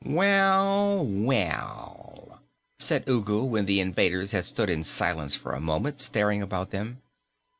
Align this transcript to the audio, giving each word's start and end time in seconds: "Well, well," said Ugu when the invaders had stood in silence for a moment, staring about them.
"Well, 0.03 1.05
well," 1.05 2.41
said 2.79 3.03
Ugu 3.07 3.43
when 3.43 3.67
the 3.67 3.79
invaders 3.79 4.31
had 4.31 4.45
stood 4.45 4.67
in 4.67 4.83
silence 4.83 5.35
for 5.35 5.51
a 5.51 5.61
moment, 5.61 5.99
staring 5.99 6.41
about 6.41 6.71
them. 6.71 7.03